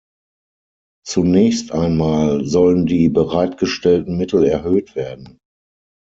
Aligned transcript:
Zunächst 1.05 1.71
einmal 1.73 2.43
sollen 2.43 2.87
die 2.87 3.07
bereitgestellten 3.07 4.17
Mittel 4.17 4.45
erhöht 4.45 4.95
werden. 4.95 5.37